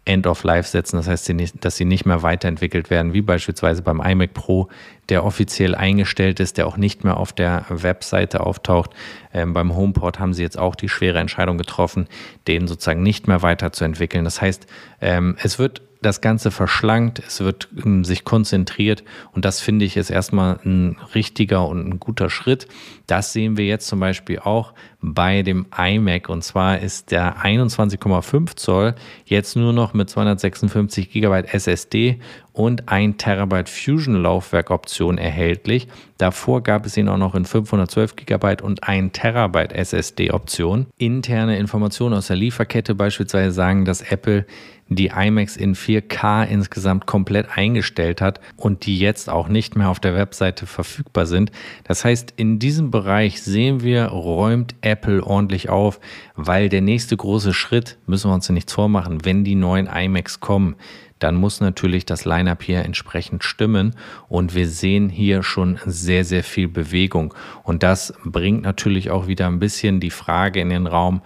[0.06, 0.98] End of Life setzen.
[0.98, 4.70] Das heißt, dass sie nicht mehr weiterentwickelt werden, wie beispielsweise beim iMac Pro,
[5.10, 8.92] der offiziell eingestellt ist, der auch nicht mehr auf der Webseite auftaucht.
[9.34, 12.08] Ähm, beim HomePod haben sie jetzt auch die schwere Entscheidung getroffen,
[12.48, 14.24] den sozusagen nicht mehr weiterzuentwickeln.
[14.24, 14.68] Das heißt,
[15.02, 19.04] ähm, es wird das Ganze verschlankt, es wird ähm, sich konzentriert
[19.34, 22.68] und das finde ich ist erstmal ein richtiger und ein guter Schritt.
[23.08, 28.56] Das sehen wir jetzt zum Beispiel auch bei dem iMac und zwar ist der 21,5
[28.56, 32.20] Zoll jetzt nur noch mit 256 GB SSD
[32.56, 35.88] und 1 Terabyte Fusion Laufwerkoption erhältlich.
[36.18, 40.88] Davor gab es ihn auch noch in 512 GB und 1 Terabyte SSD Option.
[40.98, 44.46] Interne Informationen aus der Lieferkette beispielsweise sagen, dass Apple
[44.88, 50.00] die iMacs in 4K insgesamt komplett eingestellt hat und die jetzt auch nicht mehr auf
[50.00, 51.52] der Webseite verfügbar sind.
[51.84, 56.00] Das heißt, in diesem Bereich sehen wir, räumt Apple ordentlich auf,
[56.36, 60.76] weil der nächste große Schritt, müssen wir uns nichts vormachen, wenn die neuen iMacs kommen,
[61.20, 63.96] dann muss natürlich das Lineup hier entsprechend stimmen.
[64.28, 67.34] Und wir sehen hier schon sehr, sehr viel Bewegung.
[67.64, 71.22] Und das bringt natürlich auch wieder ein bisschen die Frage in den Raum,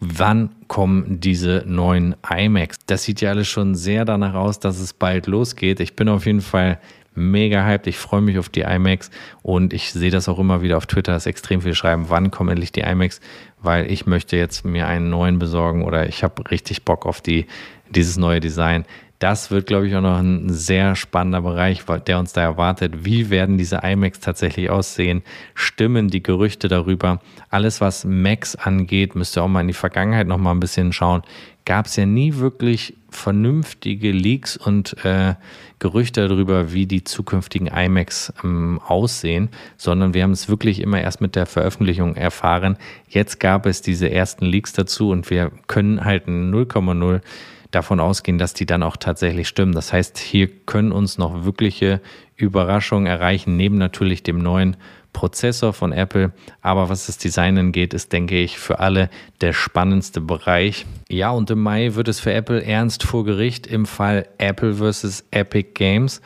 [0.00, 2.78] wann kommen diese neuen iMacs?
[2.86, 5.80] Das sieht ja alles schon sehr danach aus, dass es bald losgeht.
[5.80, 6.78] Ich bin auf jeden Fall
[7.14, 7.86] mega hyped.
[7.86, 9.10] Ich freue mich auf die iMacs
[9.42, 12.50] und ich sehe das auch immer wieder auf Twitter, dass extrem viel schreiben, wann kommen
[12.50, 13.20] endlich die iMacs,
[13.60, 17.46] weil ich möchte jetzt mir einen neuen besorgen oder ich habe richtig Bock auf die,
[17.90, 18.84] dieses neue Design.
[19.18, 23.04] Das wird, glaube ich, auch noch ein sehr spannender Bereich, der uns da erwartet.
[23.04, 25.22] Wie werden diese iMacs tatsächlich aussehen?
[25.54, 27.20] Stimmen die Gerüchte darüber?
[27.50, 30.92] Alles, was Macs angeht, müsst ihr auch mal in die Vergangenheit noch mal ein bisschen
[30.92, 31.22] schauen.
[31.64, 35.34] Gab es ja nie wirklich vernünftige Leaks und äh,
[35.80, 41.20] Gerüchte darüber, wie die zukünftigen iMacs ähm, aussehen, sondern wir haben es wirklich immer erst
[41.20, 42.76] mit der Veröffentlichung erfahren.
[43.08, 47.20] Jetzt gab es diese ersten Leaks dazu und wir können halt 0,0
[47.70, 49.72] davon ausgehen, dass die dann auch tatsächlich stimmen.
[49.72, 52.00] Das heißt, hier können uns noch wirkliche
[52.38, 54.76] Überraschungen erreichen, neben natürlich dem neuen
[55.12, 56.32] Prozessor von Apple.
[56.62, 60.86] Aber was das Design angeht, ist, denke ich, für alle der spannendste Bereich.
[61.08, 65.24] Ja, und im Mai wird es für Apple ernst vor Gericht im Fall Apple vs.
[65.30, 66.20] Epic Games.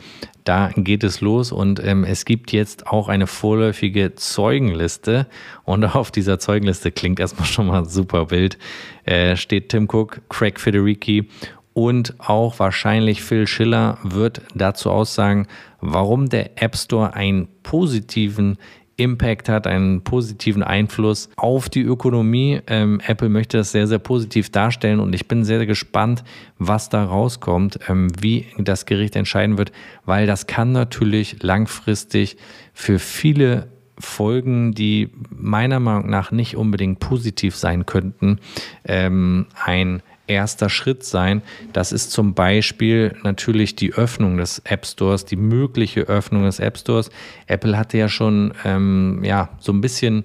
[0.44, 5.27] Da geht es los und ähm, es gibt jetzt auch eine vorläufige Zeugenliste.
[5.64, 8.59] Und auf dieser Zeugenliste klingt erstmal schon mal super wild.
[9.05, 11.29] Äh, steht Tim Cook, Craig Federici
[11.75, 15.47] und auch wahrscheinlich Phil Schiller wird dazu aussagen,
[15.81, 18.59] warum der App Store einen positiven
[18.97, 22.61] Impact hat, einen positiven Einfluss auf die Ökonomie.
[22.67, 26.25] Ähm, Apple möchte das sehr, sehr positiv darstellen und ich bin sehr, sehr gespannt,
[26.59, 29.73] was da rauskommt, ähm, wie das Gericht entscheiden wird,
[30.05, 32.37] weil das kann natürlich langfristig
[32.75, 38.39] für viele Folgen, die meiner Meinung nach nicht unbedingt positiv sein könnten,
[38.85, 41.42] ähm, ein erster Schritt sein.
[41.73, 46.79] Das ist zum Beispiel natürlich die Öffnung des App Stores, die mögliche Öffnung des App
[46.79, 47.11] Stores.
[47.47, 50.25] Apple hatte ja schon ähm, ja, so ein bisschen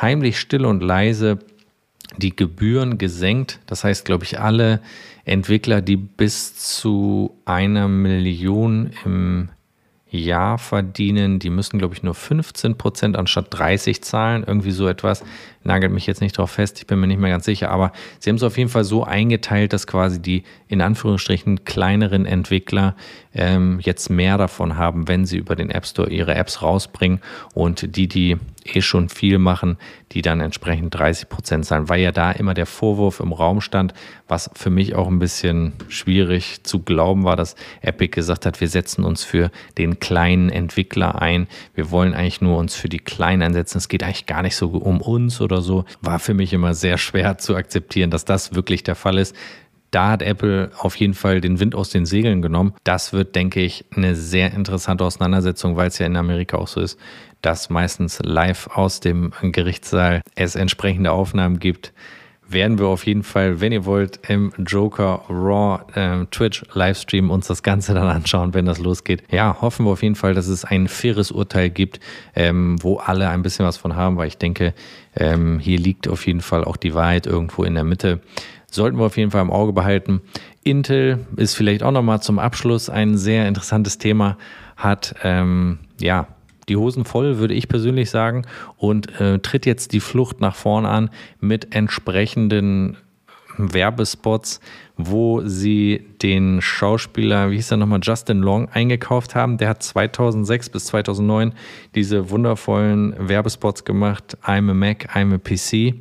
[0.00, 1.38] heimlich still und leise
[2.16, 3.60] die Gebühren gesenkt.
[3.66, 4.80] Das heißt, glaube ich, alle
[5.24, 9.50] Entwickler, die bis zu einer Million im
[10.10, 14.44] Jahr verdienen, die müssen, glaube ich, nur 15 Prozent anstatt 30 zahlen.
[14.46, 15.22] Irgendwie so etwas.
[15.64, 17.70] Nagelt mich jetzt nicht drauf fest, ich bin mir nicht mehr ganz sicher.
[17.70, 22.24] Aber sie haben es auf jeden Fall so eingeteilt, dass quasi die in Anführungsstrichen kleineren
[22.24, 22.96] Entwickler
[23.34, 27.20] ähm, jetzt mehr davon haben, wenn sie über den App Store ihre Apps rausbringen.
[27.54, 28.38] Und die, die
[28.76, 29.78] eh schon viel machen,
[30.12, 33.94] die dann entsprechend 30 Prozent zahlen, weil ja da immer der Vorwurf im Raum stand,
[34.26, 38.68] was für mich auch ein bisschen schwierig zu glauben war, dass Epic gesagt hat, wir
[38.68, 43.42] setzen uns für den kleinen Entwickler ein, wir wollen eigentlich nur uns für die Kleinen
[43.42, 46.74] einsetzen, es geht eigentlich gar nicht so um uns oder so, war für mich immer
[46.74, 49.34] sehr schwer zu akzeptieren, dass das wirklich der Fall ist.
[49.90, 52.74] Da hat Apple auf jeden Fall den Wind aus den Segeln genommen.
[52.84, 56.80] Das wird, denke ich, eine sehr interessante Auseinandersetzung, weil es ja in Amerika auch so
[56.80, 56.98] ist,
[57.42, 61.92] dass meistens live aus dem Gerichtssaal es entsprechende Aufnahmen gibt,
[62.50, 67.46] werden wir auf jeden Fall, wenn ihr wollt, im Joker Raw äh, Twitch Livestream uns
[67.46, 69.22] das Ganze dann anschauen, wenn das losgeht.
[69.30, 72.00] Ja, hoffen wir auf jeden Fall, dass es ein faires Urteil gibt,
[72.34, 74.72] ähm, wo alle ein bisschen was von haben, weil ich denke,
[75.14, 78.20] ähm, hier liegt auf jeden Fall auch die Wahrheit irgendwo in der Mitte.
[78.70, 80.22] Sollten wir auf jeden Fall im Auge behalten.
[80.62, 84.36] Intel ist vielleicht auch nochmal zum Abschluss ein sehr interessantes Thema,
[84.76, 86.28] hat ähm, ja
[86.68, 88.42] die Hosen voll, würde ich persönlich sagen,
[88.76, 92.96] und äh, tritt jetzt die Flucht nach vorn an mit entsprechenden
[93.58, 94.60] Werbespots,
[94.96, 99.58] wo sie den Schauspieler, wie hieß er nochmal, Justin Long eingekauft haben.
[99.58, 101.52] Der hat 2006 bis 2009
[101.94, 105.96] diese wundervollen Werbespots gemacht, I'm a Mac, I'm a PC.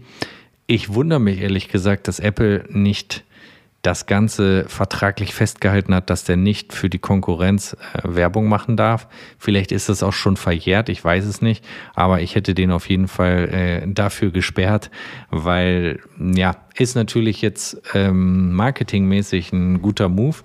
[0.67, 3.23] Ich wundere mich ehrlich gesagt, dass Apple nicht
[3.87, 9.07] das Ganze vertraglich festgehalten hat, dass der nicht für die Konkurrenz äh, Werbung machen darf.
[9.39, 11.63] Vielleicht ist das auch schon verjährt, ich weiß es nicht,
[11.95, 14.91] aber ich hätte den auf jeden Fall äh, dafür gesperrt,
[15.29, 20.35] weil ja, ist natürlich jetzt ähm, marketingmäßig ein guter Move.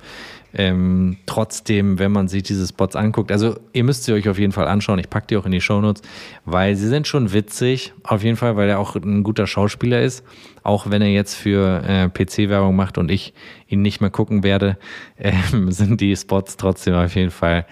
[0.54, 4.52] Ähm, trotzdem, wenn man sich diese Spots anguckt, also ihr müsst sie euch auf jeden
[4.52, 4.98] Fall anschauen.
[4.98, 6.02] Ich packe die auch in die Shownotes,
[6.44, 7.92] weil sie sind schon witzig.
[8.02, 10.24] Auf jeden Fall, weil er auch ein guter Schauspieler ist.
[10.62, 13.32] Auch wenn er jetzt für äh, PC-Werbung macht und ich
[13.66, 14.76] ihn nicht mehr gucken werde,
[15.16, 15.32] äh,
[15.68, 17.66] sind die Spots trotzdem auf jeden Fall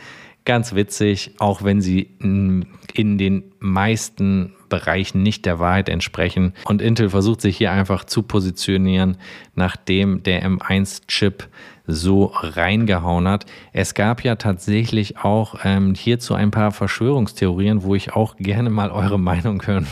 [0.44, 6.54] ganz witzig, auch wenn sie in den meisten Bereichen nicht der Wahrheit entsprechen.
[6.64, 9.18] Und Intel versucht sich hier einfach zu positionieren,
[9.54, 11.48] nachdem der M1-Chip
[11.86, 13.46] so reingehauen hat.
[13.72, 18.90] Es gab ja tatsächlich auch ähm, hierzu ein paar Verschwörungstheorien, wo ich auch gerne mal
[18.90, 19.86] eure Meinung hören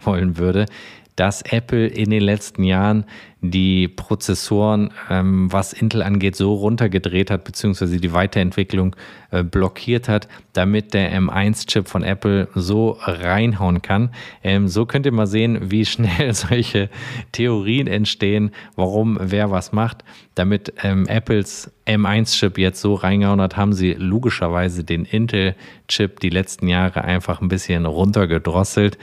[0.00, 0.66] wollen würde.
[1.18, 3.04] Dass Apple in den letzten Jahren
[3.40, 8.94] die Prozessoren, ähm, was Intel angeht, so runtergedreht hat, beziehungsweise die Weiterentwicklung
[9.30, 14.10] äh, blockiert hat, damit der M1-Chip von Apple so reinhauen kann.
[14.44, 16.88] Ähm, so könnt ihr mal sehen, wie schnell solche
[17.32, 20.04] Theorien entstehen, warum wer was macht.
[20.36, 26.68] Damit ähm, Apples M1-Chip jetzt so reingehauen hat, haben sie logischerweise den Intel-Chip die letzten
[26.68, 28.98] Jahre einfach ein bisschen runtergedrosselt.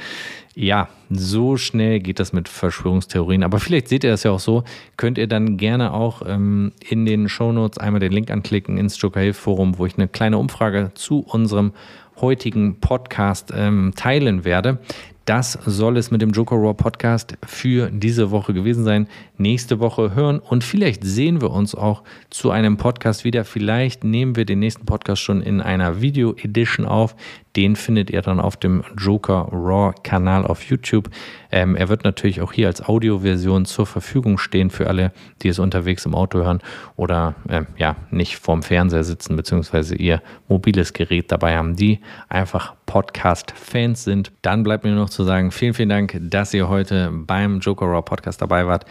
[0.58, 3.44] Ja, so schnell geht das mit Verschwörungstheorien.
[3.44, 4.64] Aber vielleicht seht ihr das ja auch so.
[4.96, 9.34] Könnt ihr dann gerne auch ähm, in den Shownotes einmal den Link anklicken ins Joker
[9.34, 11.74] Forum, wo ich eine kleine Umfrage zu unserem
[12.22, 14.80] heutigen Podcast ähm, teilen werde.
[15.26, 19.08] Das soll es mit dem Joker Raw Podcast für diese Woche gewesen sein.
[19.38, 23.44] Nächste Woche hören und vielleicht sehen wir uns auch zu einem Podcast wieder.
[23.44, 27.16] Vielleicht nehmen wir den nächsten Podcast schon in einer Video Edition auf.
[27.56, 31.10] Den findet ihr dann auf dem Joker Raw Kanal auf YouTube.
[31.52, 35.60] Ähm, er wird natürlich auch hier als Audioversion zur Verfügung stehen für alle, die es
[35.60, 36.60] unterwegs im Auto hören
[36.98, 42.76] oder äh, ja nicht vorm Fernseher sitzen beziehungsweise ihr mobiles Gerät dabei haben, die einfach
[42.86, 44.32] Podcast-Fans sind.
[44.42, 47.86] Dann bleibt mir nur noch zu sagen, vielen, vielen Dank, dass ihr heute beim Joker
[47.86, 48.86] Raw Podcast dabei wart.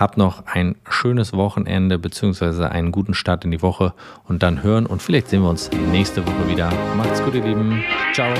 [0.00, 3.92] Habt noch ein schönes Wochenende beziehungsweise einen guten Start in die Woche
[4.26, 6.72] und dann hören und vielleicht sehen wir uns nächste Woche wieder.
[6.96, 7.84] Macht's gut, ihr Lieben.
[8.14, 8.32] Ciao.